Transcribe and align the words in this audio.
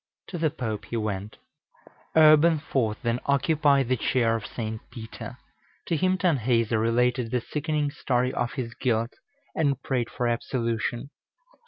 To 0.29 0.39
the 0.39 0.49
Pope 0.49 0.85
he 0.85 0.97
went. 0.97 1.37
Urban 2.15 2.53
IV. 2.55 2.97
then 3.03 3.19
occupied 3.27 3.87
the 3.87 3.95
chair 3.95 4.35
of 4.35 4.47
St. 4.47 4.81
Peter. 4.89 5.37
To 5.85 5.95
him 5.95 6.17
Tanhäuser 6.17 6.81
related 6.81 7.29
the 7.29 7.39
sickening 7.39 7.91
story 7.91 8.33
of 8.33 8.53
his 8.53 8.73
guilt, 8.73 9.13
and 9.53 9.79
prayed 9.83 10.09
for 10.09 10.27
absolution. 10.27 11.11